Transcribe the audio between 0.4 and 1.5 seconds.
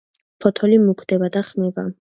ფოთოლი მუქდება და